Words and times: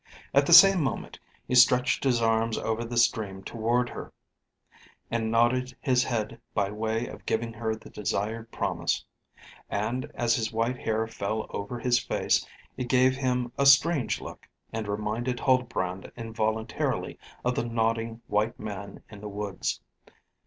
At 0.33 0.47
the 0.47 0.51
same 0.53 0.81
moment 0.81 1.19
he 1.47 1.53
stretched 1.53 2.03
his 2.03 2.23
arms 2.23 2.57
over 2.57 2.83
the 2.83 2.97
stream 2.97 3.43
toward 3.43 3.87
her, 3.89 4.11
and 5.11 5.29
nodded 5.29 5.77
his 5.79 6.03
head 6.03 6.41
by 6.55 6.71
way 6.71 7.05
of 7.05 7.23
giving 7.27 7.53
her 7.53 7.75
the 7.75 7.91
desired 7.91 8.51
promise; 8.51 9.05
and 9.69 10.09
as 10.15 10.33
his 10.35 10.51
white 10.51 10.79
hair 10.79 11.05
fell 11.05 11.45
over 11.51 11.77
his 11.77 11.99
face, 11.99 12.43
it 12.77 12.89
gave 12.89 13.15
him 13.15 13.51
a 13.59 13.67
strange 13.67 14.19
look, 14.19 14.47
and 14.73 14.87
reminded 14.87 15.39
Huldbrand 15.39 16.11
involuntarily 16.17 17.19
of 17.45 17.53
the 17.53 17.63
nodding 17.67 18.21
white 18.25 18.59
man 18.59 19.03
in 19.07 19.21
the 19.21 19.29
woods. 19.29 19.81